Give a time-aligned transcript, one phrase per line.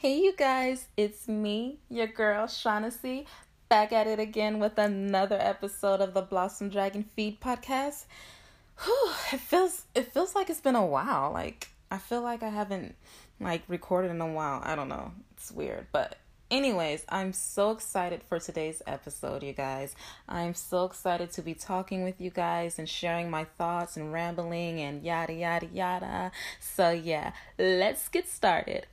[0.00, 3.26] Hey, you guys, it's me, your girl Shaughnessy,
[3.68, 8.06] back at it again with another episode of the Blossom Dragon Feed podcast.
[8.82, 11.32] Whew, it feels it feels like it's been a while.
[11.32, 12.94] Like I feel like I haven't
[13.40, 14.62] like recorded in a while.
[14.64, 15.12] I don't know.
[15.36, 16.16] It's weird, but
[16.50, 19.94] anyways, I'm so excited for today's episode, you guys.
[20.26, 24.80] I'm so excited to be talking with you guys and sharing my thoughts and rambling
[24.80, 26.32] and yada yada yada.
[26.58, 28.86] So yeah, let's get started.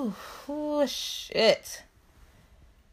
[0.00, 0.14] Ooh,
[0.48, 1.82] ooh, shit.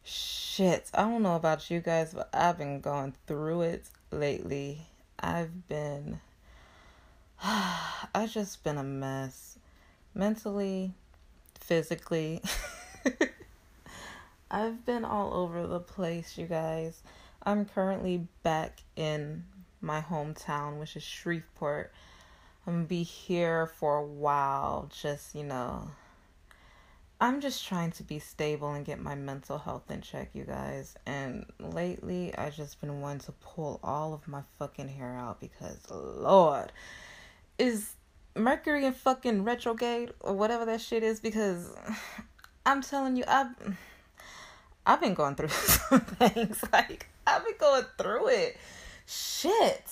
[0.04, 0.92] Shit.
[0.94, 4.82] I don't know about you guys, but I've been going through it lately.
[5.18, 6.20] I've been.
[7.44, 9.58] I've just been a mess.
[10.14, 10.92] Mentally,
[11.58, 12.42] physically.
[14.52, 17.02] I've been all over the place, you guys.
[17.42, 19.46] I'm currently back in
[19.80, 21.94] my hometown, which is Shreveport.
[22.66, 25.90] I'm gonna be here for a while, just, you know,
[27.20, 30.96] I'm just trying to be stable and get my mental health in check, you guys.
[31.08, 35.80] And lately, I've just been wanting to pull all of my fucking hair out because,
[35.90, 36.72] Lord,
[37.58, 37.96] is
[38.36, 41.20] Mercury in fucking retrograde or whatever that shit is?
[41.20, 41.74] Because
[42.68, 43.76] I'm telling you, I've
[44.86, 46.64] I've been going through some things.
[46.72, 48.58] Like I've been going through it.
[49.08, 49.90] Shit.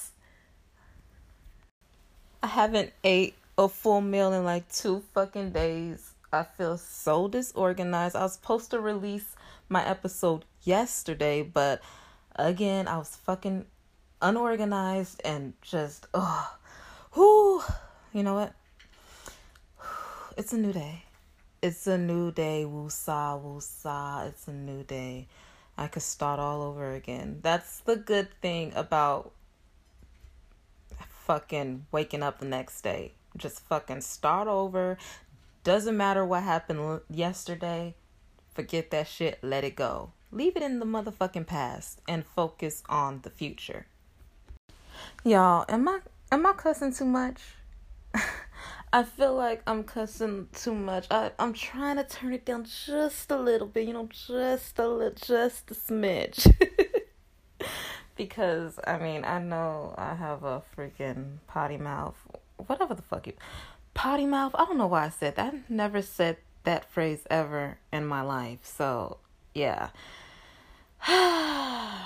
[2.43, 8.15] I haven't ate a full meal in like two fucking days I feel so disorganized.
[8.15, 9.35] I was supposed to release
[9.69, 11.81] my episode yesterday, but
[12.35, 13.65] again, I was fucking
[14.21, 16.57] unorganized and just, oh,
[17.15, 17.61] whoo.
[18.13, 18.53] You know what?
[20.37, 21.03] It's a new day.
[21.61, 22.65] It's a new day.
[22.67, 24.27] Woosah.
[24.27, 25.27] It's a new day.
[25.77, 27.39] I could start all over again.
[27.41, 29.31] That's the good thing about
[31.25, 33.13] fucking waking up the next day.
[33.35, 34.97] Just fucking start over,
[35.65, 37.95] doesn't matter what happened yesterday.
[38.53, 39.39] Forget that shit.
[39.41, 40.11] Let it go.
[40.31, 43.87] Leave it in the motherfucking past and focus on the future.
[45.23, 45.99] Y'all, am I
[46.31, 47.41] am I cussing too much?
[48.93, 51.07] I feel like I'm cussing too much.
[51.09, 54.87] I I'm trying to turn it down just a little bit, you know, just a
[54.87, 56.45] little, just a smidge.
[58.15, 62.15] because I mean, I know I have a freaking potty mouth,
[62.67, 63.33] whatever the fuck you
[63.95, 64.53] potty mouth.
[64.53, 65.55] I don't know why I said that.
[65.55, 68.59] I never said that phrase ever in my life.
[68.61, 69.17] So,
[69.55, 69.89] yeah.
[71.07, 72.03] I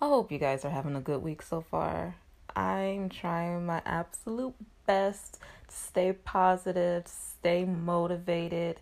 [0.00, 2.14] hope you guys are having a good week so far.
[2.54, 4.54] I'm trying my absolute
[4.86, 8.80] best to stay positive, stay motivated.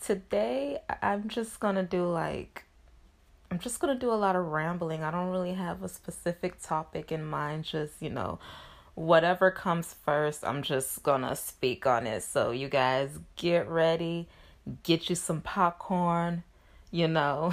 [0.00, 2.64] Today, I'm just going to do like
[3.50, 5.04] I'm just going to do a lot of rambling.
[5.04, 8.38] I don't really have a specific topic in mind, just, you know,
[8.94, 12.22] whatever comes first, I'm just gonna speak on it.
[12.22, 14.28] So, you guys get ready,
[14.82, 16.44] get you some popcorn,
[16.90, 17.52] you know,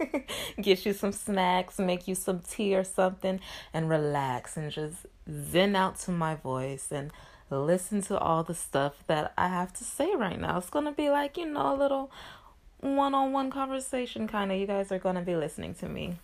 [0.60, 3.40] get you some snacks, make you some tea or something,
[3.74, 7.10] and relax and just zen out to my voice and
[7.50, 10.58] listen to all the stuff that I have to say right now.
[10.58, 12.10] It's gonna be like, you know, a little
[12.80, 14.58] one on one conversation kind of.
[14.58, 16.16] You guys are gonna be listening to me.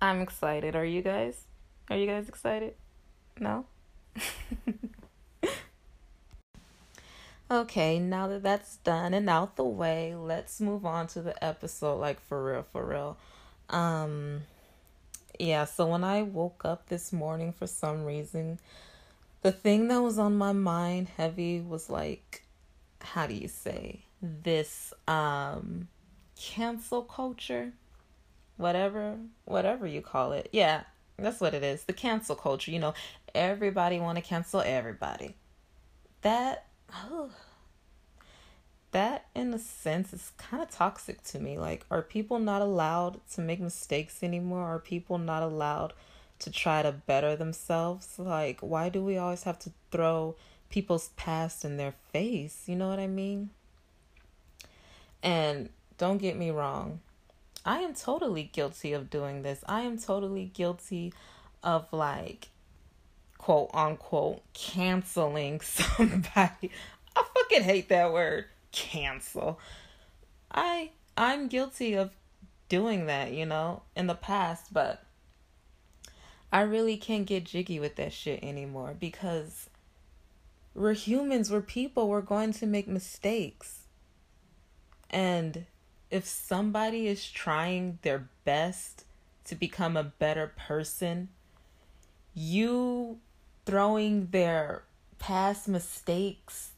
[0.00, 0.76] I'm excited.
[0.76, 1.44] Are you guys?
[1.90, 2.74] Are you guys excited?
[3.38, 3.66] No?
[7.50, 11.96] okay, now that that's done and out the way, let's move on to the episode
[11.96, 13.18] like for real, for real.
[13.68, 14.42] Um
[15.38, 18.58] yeah, so when I woke up this morning for some reason,
[19.42, 22.42] the thing that was on my mind heavy was like
[23.02, 25.86] how do you say this um
[26.34, 27.72] cancel culture
[28.56, 30.82] whatever whatever you call it yeah
[31.18, 31.84] that's what it is.
[31.84, 32.70] The cancel culture.
[32.70, 32.94] You know,
[33.36, 35.36] everybody want to cancel everybody.
[36.22, 37.30] That oh,
[38.90, 41.58] that in a sense is kind of toxic to me.
[41.58, 44.62] Like are people not allowed to make mistakes anymore?
[44.62, 45.92] Are people not allowed
[46.40, 48.18] to try to better themselves?
[48.18, 50.36] Like why do we always have to throw
[50.70, 52.64] people's past in their face?
[52.66, 53.50] You know what I mean?
[55.22, 57.00] And don't get me wrong.
[57.64, 59.64] I am totally guilty of doing this.
[59.66, 61.12] I am totally guilty
[61.64, 62.48] of like
[63.46, 66.68] quote unquote canceling somebody.
[67.14, 69.60] I fucking hate that word, cancel.
[70.50, 72.10] I I'm guilty of
[72.68, 75.04] doing that, you know, in the past, but
[76.52, 79.70] I really can't get jiggy with that shit anymore because
[80.74, 83.84] we're humans, we're people, we're going to make mistakes.
[85.08, 85.66] And
[86.10, 89.04] if somebody is trying their best
[89.44, 91.28] to become a better person,
[92.34, 93.20] you
[93.66, 94.82] throwing their
[95.18, 96.70] past mistakes,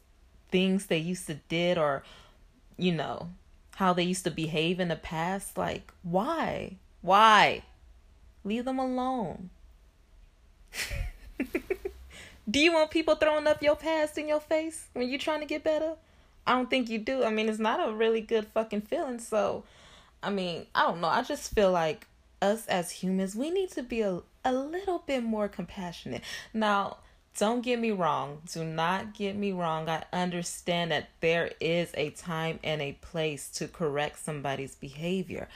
[0.51, 2.03] things they used to did or
[2.79, 3.29] you know,
[3.75, 6.77] how they used to behave in the past, like why?
[7.01, 7.63] Why?
[8.43, 9.49] Leave them alone.
[12.49, 15.45] do you want people throwing up your past in your face when you're trying to
[15.45, 15.93] get better?
[16.47, 17.23] I don't think you do.
[17.23, 19.19] I mean, it's not a really good fucking feeling.
[19.19, 19.63] So,
[20.23, 21.07] I mean, I don't know.
[21.07, 22.07] I just feel like
[22.41, 26.21] us as humans, we need to be a, a little bit more compassionate.
[26.53, 26.97] Now,
[27.37, 28.41] don't get me wrong.
[28.51, 29.87] Do not get me wrong.
[29.87, 35.47] I understand that there is a time and a place to correct somebody's behavior.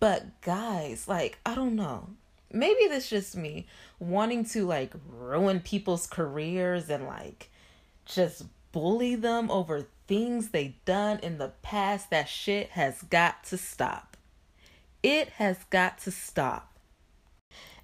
[0.00, 2.08] But guys, like, I don't know.
[2.52, 3.66] Maybe that's just me
[3.98, 7.50] wanting to like ruin people's careers and like
[8.06, 12.10] just bully them over things they done in the past.
[12.10, 14.16] That shit has got to stop.
[15.02, 16.75] It has got to stop.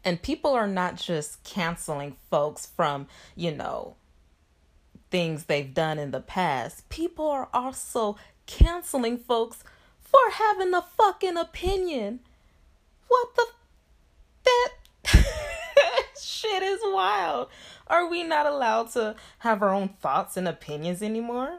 [0.04, 3.06] And people are not just canceling folks from,
[3.36, 3.96] you know,
[5.10, 6.88] things they've done in the past.
[6.88, 8.16] People are also
[8.46, 9.62] canceling folks
[10.00, 12.20] for having a fucking opinion.
[13.08, 13.46] What the
[14.44, 14.68] that
[16.20, 17.48] shit is wild.
[17.86, 21.58] Are we not allowed to have our own thoughts and opinions anymore?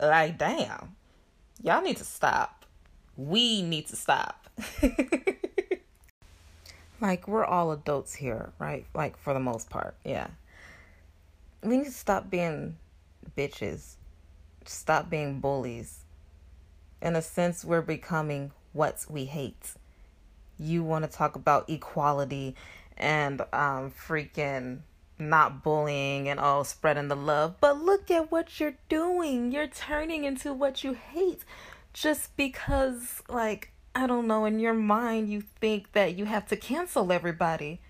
[0.00, 0.96] Like damn.
[1.62, 2.66] Y'all need to stop.
[3.16, 4.48] We need to stop.
[7.00, 8.86] like we're all adults here, right?
[8.94, 10.28] Like for the most part, yeah.
[11.62, 12.76] We need to stop being
[13.36, 13.94] bitches.
[14.64, 16.04] Stop being bullies.
[17.00, 19.72] In a sense, we're becoming what we hate.
[20.58, 22.56] You want to talk about equality
[22.96, 24.80] and um freaking
[25.18, 29.50] not bullying and all spreading the love, but look at what you're doing.
[29.50, 31.44] You're turning into what you hate
[31.92, 36.56] just because like I don't know, in your mind, you think that you have to
[36.56, 37.80] cancel everybody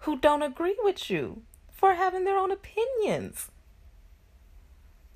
[0.00, 3.50] who don't agree with you for having their own opinions.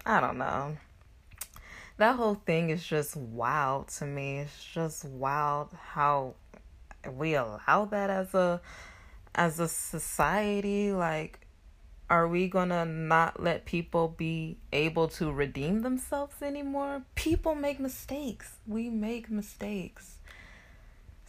[0.07, 0.79] I don't know.
[1.99, 4.39] That whole thing is just wild to me.
[4.39, 6.37] It's just wild how
[7.07, 8.63] we allow that as a
[9.35, 11.47] as a society like
[12.09, 17.03] are we gonna not let people be able to redeem themselves anymore?
[17.15, 18.55] People make mistakes.
[18.67, 20.17] We make mistakes.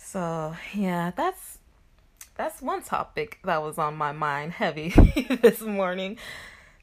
[0.03, 1.59] So yeah, that's
[2.35, 4.89] that's one topic that was on my mind heavy
[5.41, 6.17] this morning.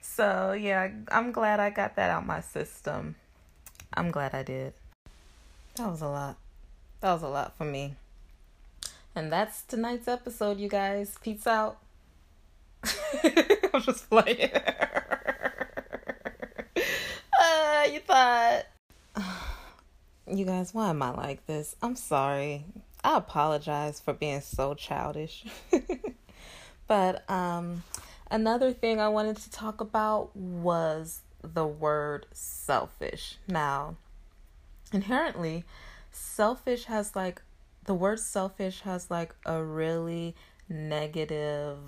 [0.01, 3.17] So yeah, I'm glad I got that out my system.
[3.93, 4.73] I'm glad I did.
[5.75, 6.37] That was a lot.
[7.01, 7.97] That was a lot for me.
[9.15, 11.17] And that's tonight's episode, you guys.
[11.23, 11.79] Peace out.
[12.85, 14.51] I'm just playing.
[17.39, 18.65] uh, you thought.
[20.31, 21.75] You guys, why am I like this?
[21.81, 22.67] I'm sorry.
[23.05, 25.45] I apologize for being so childish.
[26.87, 27.85] but um
[28.31, 33.39] another thing I wanted to talk about was the word selfish.
[33.47, 33.97] Now,
[34.93, 35.65] inherently,
[36.11, 37.43] selfish has like
[37.85, 40.35] the word selfish has like a really
[40.69, 41.79] negative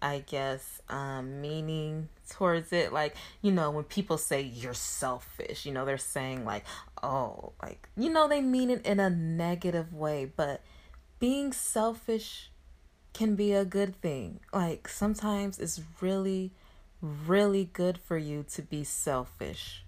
[0.00, 2.92] I guess, um, meaning towards it.
[2.92, 6.64] Like, you know, when people say you're selfish, you know, they're saying, like,
[7.02, 10.60] oh, like, you know, they mean it in a negative way, but
[11.18, 12.50] being selfish
[13.12, 14.40] can be a good thing.
[14.52, 16.50] Like, sometimes it's really,
[17.00, 19.84] really good for you to be selfish.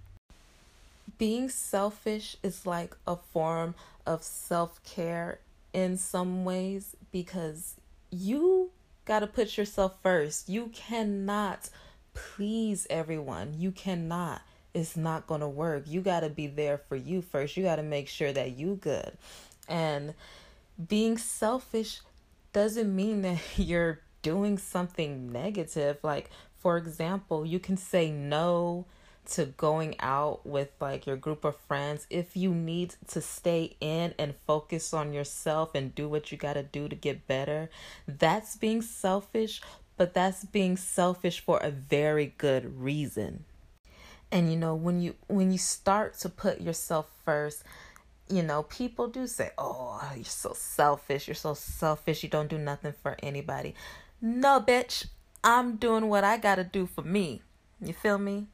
[1.19, 3.75] Being selfish is like a form
[4.07, 5.41] of self care
[5.73, 7.75] in some ways because
[8.11, 8.71] you
[9.07, 10.49] got to put yourself first.
[10.49, 11.71] You cannot
[12.13, 13.55] please everyone.
[13.59, 14.43] You cannot.
[14.75, 15.85] It's not going to work.
[15.87, 17.57] You got to be there for you first.
[17.57, 19.17] You got to make sure that you good.
[19.69, 20.15] And
[20.89, 22.01] being selfish
[22.53, 25.99] doesn't mean that you're doing something negative.
[26.03, 28.87] Like for example, you can say no
[29.27, 34.15] to going out with like your group of friends if you need to stay in
[34.19, 37.69] and focus on yourself and do what you got to do to get better
[38.07, 39.61] that's being selfish
[39.97, 43.45] but that's being selfish for a very good reason.
[44.31, 47.63] And you know when you when you start to put yourself first
[48.29, 51.29] you know people do say oh you're so selfish.
[51.29, 52.23] You're so selfish.
[52.23, 53.75] You don't do nothing for anybody.
[54.21, 55.07] No bitch.
[55.45, 57.43] I'm doing what i got to do for me.
[57.81, 58.49] You feel me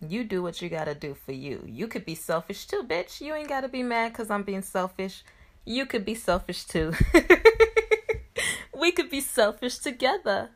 [0.00, 1.62] you do what you gotta do for you.
[1.66, 3.20] You could be selfish too, bitch.
[3.20, 5.24] You ain't gotta be mad because I'm being selfish.
[5.64, 6.92] You could be selfish too.
[8.78, 10.50] we could be selfish together.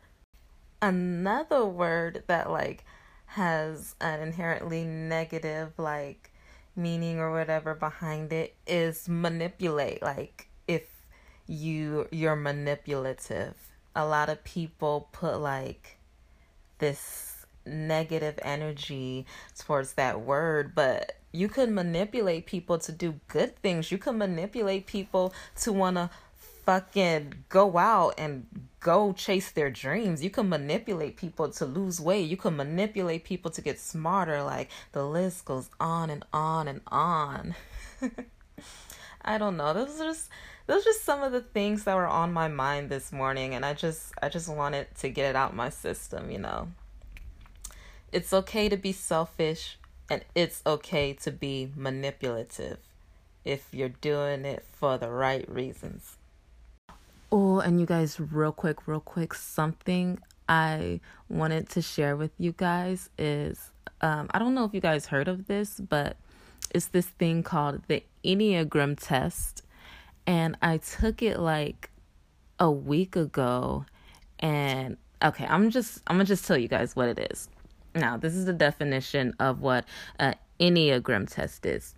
[0.82, 2.84] Another word that like
[3.26, 6.32] has an inherently negative like
[6.76, 10.02] meaning or whatever behind it is manipulate.
[10.02, 10.84] Like if
[11.46, 13.54] you you're manipulative.
[13.96, 15.98] a lot of people put like
[16.78, 17.39] this
[17.70, 19.26] negative energy
[19.58, 23.92] towards that word, but you can manipulate people to do good things.
[23.92, 26.10] You can manipulate people to want to
[26.64, 28.46] fucking go out and
[28.80, 30.22] go chase their dreams.
[30.22, 32.28] You can manipulate people to lose weight.
[32.28, 34.42] You can manipulate people to get smarter.
[34.42, 37.54] Like the list goes on and on and on.
[39.22, 39.72] I don't know.
[39.72, 40.28] Those are just
[40.66, 43.64] those are just some of the things that were on my mind this morning and
[43.64, 46.68] I just I just wanted to get it out my system, you know.
[48.12, 49.78] It's okay to be selfish
[50.10, 52.78] and it's okay to be manipulative
[53.44, 56.16] if you're doing it for the right reasons.
[57.32, 62.52] Oh, and you guys, real quick, real quick, something I wanted to share with you
[62.52, 66.16] guys is um, I don't know if you guys heard of this, but
[66.74, 69.62] it's this thing called the Enneagram test.
[70.26, 71.90] And I took it like
[72.58, 73.84] a week ago.
[74.38, 77.48] And okay, I'm just, I'm gonna just tell you guys what it is.
[77.94, 79.84] Now, this is the definition of what
[80.18, 81.94] an Enneagram test is.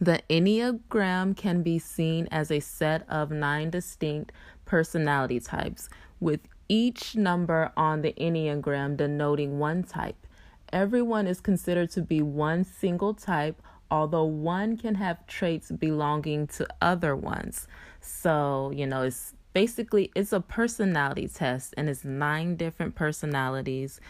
[0.00, 4.32] The Enneagram can be seen as a set of nine distinct
[4.64, 10.26] personality types, with each number on the Enneagram denoting one type.
[10.72, 16.66] Everyone is considered to be one single type, although one can have traits belonging to
[16.80, 17.68] other ones.
[18.00, 24.00] So, you know, it's basically it's a personality test and it's nine different personalities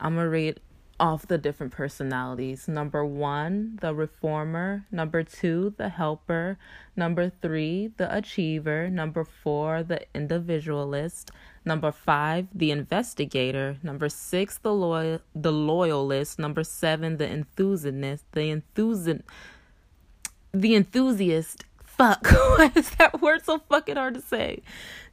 [0.00, 0.60] I'm going to read
[0.98, 2.68] off the different personalities.
[2.68, 4.86] Number one, the reformer.
[4.90, 6.58] Number two, the helper.
[6.94, 8.88] Number three, the achiever.
[8.88, 11.30] Number four, the individualist.
[11.64, 13.76] Number five, the investigator.
[13.82, 16.38] Number six, the loyal, the loyalist.
[16.38, 18.24] Number seven, the enthusiast.
[18.32, 19.22] The enthusiast.
[20.52, 21.64] The enthusiast.
[21.96, 24.62] Fuck, why is that word so fucking hard to say?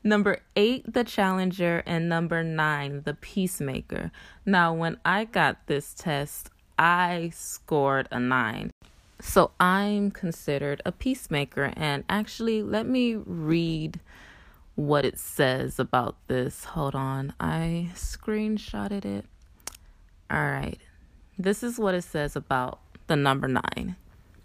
[0.03, 4.11] Number eight, the challenger, and number nine, the peacemaker.
[4.45, 8.71] Now, when I got this test, I scored a nine.
[9.21, 11.71] So I'm considered a peacemaker.
[11.77, 14.01] And actually, let me read
[14.75, 16.65] what it says about this.
[16.65, 19.25] Hold on, I screenshotted it.
[20.29, 20.79] All right,
[21.39, 23.95] this is what it says about the number nine,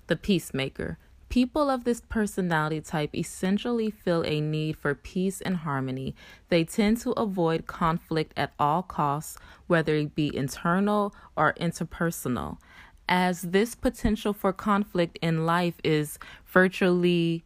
[0.07, 0.99] the peacemaker.
[1.29, 6.15] People of this personality type essentially feel a need for peace and harmony.
[6.49, 12.57] They tend to avoid conflict at all costs, whether it be internal or interpersonal.
[13.11, 17.45] As this potential for conflict in life is virtually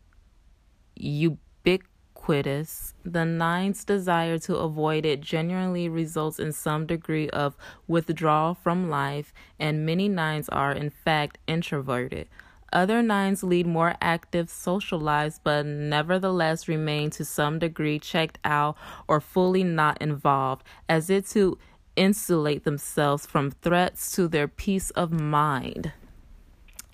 [0.95, 7.57] ubiquitous, the nine's desire to avoid it genuinely results in some degree of
[7.89, 12.29] withdrawal from life, and many nines are, in fact, introverted.
[12.73, 18.77] Other nines lead more active social lives, but nevertheless remain to some degree checked out
[19.07, 21.59] or fully not involved, as if to
[21.97, 25.93] insulate themselves from threats to their peace of mind.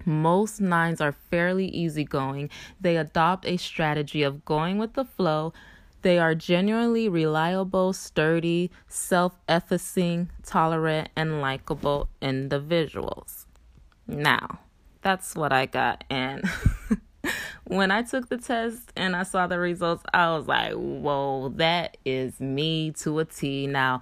[0.04, 2.50] Most nines are fairly easygoing.
[2.80, 5.52] They adopt a strategy of going with the flow.
[6.02, 13.47] They are genuinely reliable, sturdy, self effacing, tolerant, and likable individuals.
[14.06, 14.61] Now,
[15.08, 16.04] that's what I got.
[16.10, 16.44] And
[17.64, 21.96] when I took the test and I saw the results, I was like, whoa, that
[22.04, 23.66] is me to a T.
[23.66, 24.00] Now,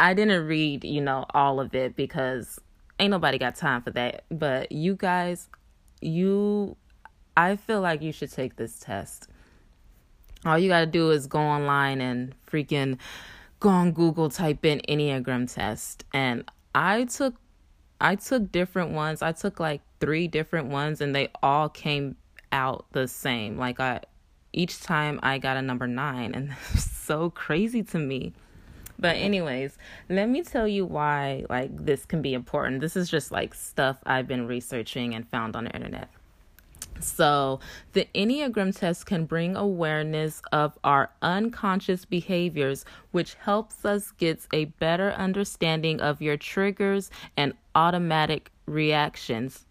[0.00, 2.58] I didn't read, you know, all of it because
[2.98, 4.24] ain't nobody got time for that.
[4.32, 5.48] But you guys,
[6.00, 6.76] you,
[7.36, 9.28] I feel like you should take this test.
[10.44, 12.98] All you got to do is go online and freaking
[13.60, 16.04] go on Google, type in Enneagram test.
[16.12, 17.36] And I took
[18.02, 19.22] I took different ones.
[19.22, 22.16] I took like three different ones and they all came
[22.50, 23.56] out the same.
[23.56, 24.00] Like I
[24.52, 28.32] each time I got a number 9 and so crazy to me.
[28.98, 29.78] But anyways,
[30.08, 32.80] let me tell you why like this can be important.
[32.80, 36.10] This is just like stuff I've been researching and found on the internet.
[37.02, 37.60] So,
[37.92, 44.66] the Enneagram test can bring awareness of our unconscious behaviors, which helps us get a
[44.66, 49.66] better understanding of your triggers and automatic reactions.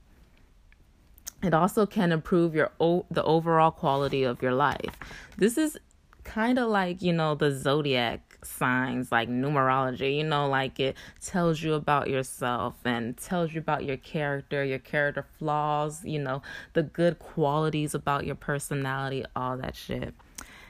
[1.41, 4.97] It also can improve your o- the overall quality of your life.
[5.37, 5.77] This is
[6.23, 11.61] kind of like, you know, the zodiac signs like numerology you know like it tells
[11.61, 16.41] you about yourself and tells you about your character your character flaws you know
[16.73, 20.13] the good qualities about your personality all that shit.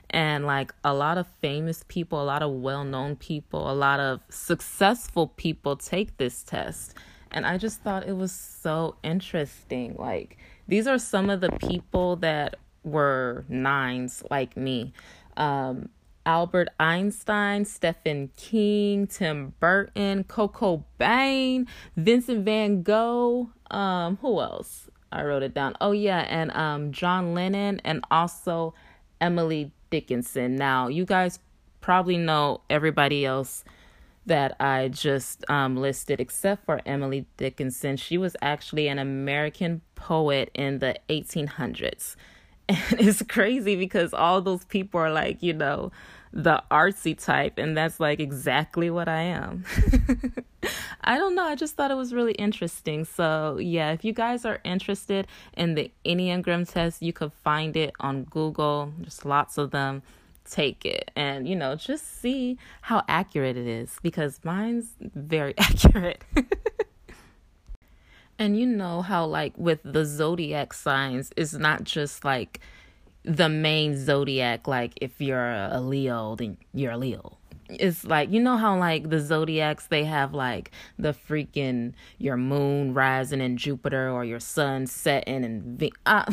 [0.10, 4.20] And like a lot of famous people a lot of well-known people a lot of
[4.30, 6.96] successful people take this test.
[7.32, 9.96] And i just thought it was so interesting.
[9.98, 10.38] Like
[10.68, 14.94] these are some of the people that were nines like me.
[15.38, 15.90] Um
[16.26, 23.50] Albert Einstein, Stephen King, Tim Burton, Kurt Cobain, Vincent Van Gogh.
[23.70, 24.90] Um, who else?
[25.12, 25.76] I wrote it down.
[25.82, 28.74] Oh yeah, and um, John Lennon, and also
[29.20, 30.56] Emily Dickinson.
[30.56, 31.40] Now, you guys
[31.82, 33.64] probably know everybody else
[34.26, 37.98] that I just um, listed, except for Emily Dickinson.
[37.98, 42.16] She was actually an American poet in the 1800s.
[42.70, 45.92] And it's crazy because all those people are like, you know,
[46.34, 49.66] the artsy type, and that's like exactly what I am.
[51.02, 51.44] I don't know.
[51.44, 53.04] I just thought it was really interesting.
[53.04, 55.28] So, yeah, if you guys are interested
[55.58, 58.94] in the Enneagram test, you could find it on Google.
[59.00, 60.04] There's lots of them
[60.50, 66.24] take it and you know just see how accurate it is because mine's very accurate
[68.42, 72.60] and you know how like with the zodiac signs it's not just like
[73.24, 77.38] the main zodiac like if you're a leo then you're a leo
[77.70, 82.94] it's like you know how like the zodiacs they have like the freaking your moon
[82.94, 86.26] rising in jupiter or your sun setting and uh,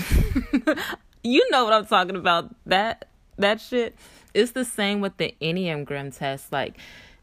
[1.23, 3.97] you know what i'm talking about that that shit.
[4.35, 6.53] It's the same with the Enneagram test.
[6.53, 6.77] Like,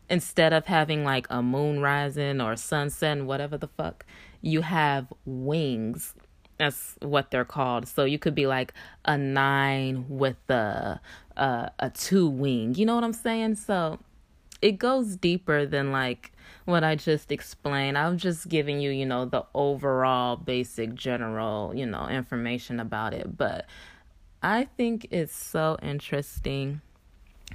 [0.09, 4.05] instead of having like a moon rising or sunset whatever the fuck,
[4.45, 6.13] you have wings.
[6.57, 7.87] That's what they're called.
[7.87, 8.73] So you could be like
[9.03, 11.01] a nine with a
[11.35, 12.75] a, a two wing.
[12.75, 13.55] You know what I'm saying?
[13.55, 13.99] So
[14.61, 16.31] it goes deeper than like
[16.65, 17.97] what I just explained.
[17.97, 23.35] I'm just giving you, you know, the overall basic general, you know, information about it.
[23.35, 23.65] But
[24.43, 26.81] I think it's so interesting.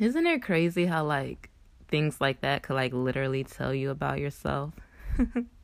[0.01, 1.51] Isn't it crazy how like
[1.87, 4.73] things like that could like literally tell you about yourself?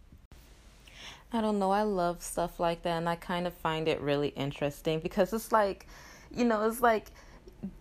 [1.36, 1.70] I don't know.
[1.70, 5.52] I love stuff like that and I kind of find it really interesting because it's
[5.52, 5.86] like,
[6.34, 7.10] you know, it's like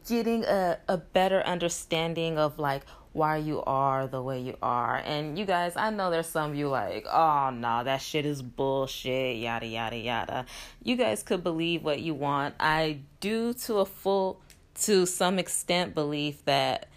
[0.07, 2.83] getting a a better understanding of like
[3.13, 5.01] why you are the way you are.
[5.05, 8.41] And you guys, I know there's some of you like, oh no, that shit is
[8.41, 10.45] bullshit, yada yada yada.
[10.83, 12.55] You guys could believe what you want.
[12.59, 14.41] I do to a full
[14.81, 16.89] to some extent believe that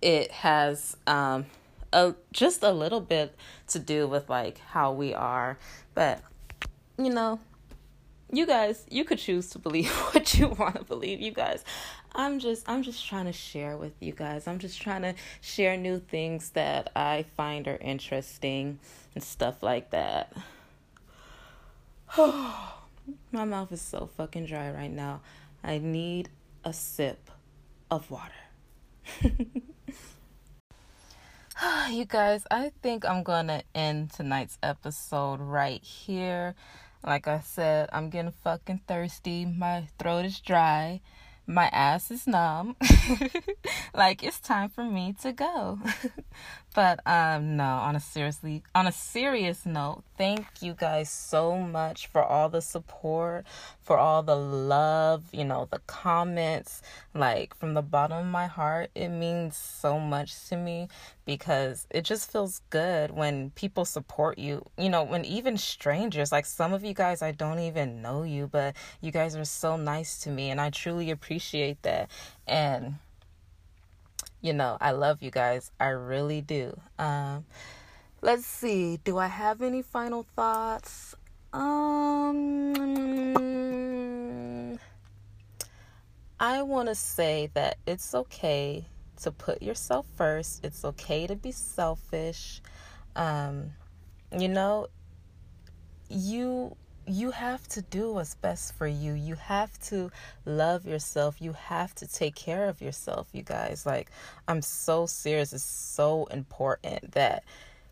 [0.00, 1.44] it has um
[1.92, 3.34] a just a little bit
[3.68, 5.58] to do with like how we are.
[5.94, 6.22] But
[6.98, 7.40] you know,
[8.32, 11.20] you guys, you could choose to believe what you want to believe.
[11.20, 11.64] You guys,
[12.14, 14.46] I'm just I'm just trying to share with you guys.
[14.46, 18.78] I'm just trying to share new things that I find are interesting
[19.14, 20.32] and stuff like that.
[22.16, 25.20] My mouth is so fucking dry right now.
[25.62, 26.28] I need
[26.64, 27.30] a sip
[27.90, 28.32] of water.
[31.90, 36.54] you guys, I think I'm going to end tonight's episode right here.
[37.04, 39.44] Like I said, I'm getting fucking thirsty.
[39.44, 41.00] My throat is dry
[41.50, 42.76] my ass is numb.
[43.94, 45.80] like it's time for me to go.
[46.74, 52.06] but um no, on a seriously on a serious note, thank you guys so much
[52.06, 53.44] for all the support,
[53.80, 56.82] for all the love, you know, the comments.
[57.14, 60.88] Like from the bottom of my heart, it means so much to me
[61.24, 64.64] because it just feels good when people support you.
[64.78, 68.46] You know, when even strangers, like some of you guys I don't even know you,
[68.46, 72.10] but you guys are so nice to me and I truly appreciate that.
[72.46, 72.96] And
[74.40, 75.70] you know, I love you guys.
[75.78, 76.78] I really do.
[76.98, 77.44] Um
[78.22, 78.98] let's see.
[78.98, 81.14] Do I have any final thoughts?
[81.52, 82.70] Um
[86.38, 88.86] I want to say that it's okay
[89.22, 90.64] to put yourself first.
[90.64, 92.62] It's okay to be selfish.
[93.16, 93.72] Um
[94.36, 94.86] you know,
[96.08, 99.12] you you have to do what's best for you.
[99.14, 100.10] You have to
[100.44, 101.40] love yourself.
[101.40, 103.86] You have to take care of yourself, you guys.
[103.86, 104.10] Like,
[104.48, 105.52] I'm so serious.
[105.52, 107.44] It's so important that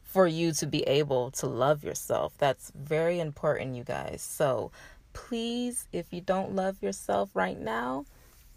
[0.05, 2.33] for you to be able to love yourself.
[2.39, 4.23] That's very important, you guys.
[4.23, 4.71] So,
[5.13, 8.07] please, if you don't love yourself right now,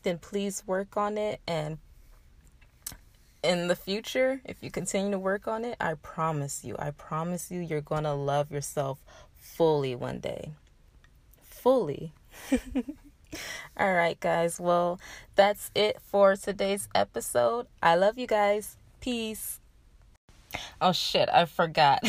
[0.04, 1.42] then please work on it.
[1.48, 1.78] And
[3.44, 7.52] in the future, if you continue to work on it, I promise you, I promise
[7.52, 9.00] you, you're going to love yourself
[9.40, 10.52] fully one day.
[11.44, 12.14] Fully.
[13.78, 14.60] All right, guys.
[14.60, 15.00] Well,
[15.36, 17.68] that's it for today's episode.
[17.82, 18.78] I love you guys.
[19.00, 19.60] Peace.
[20.82, 22.00] Oh shit, I forgot.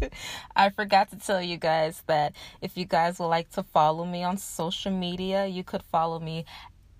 [0.56, 4.22] I forgot to tell you guys that if you guys would like to follow me
[4.22, 6.44] on social media, you could follow me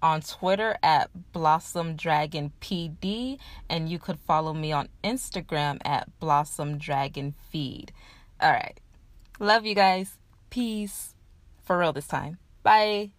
[0.02, 6.78] on Twitter at Blossom Dragon PD and you could follow me on Instagram at Blossom
[6.78, 7.92] Dragon Feed.
[8.40, 8.78] All right.
[9.38, 10.18] Love you guys.
[10.50, 11.14] Peace.
[11.64, 12.38] For real this time.
[12.62, 13.15] Bye.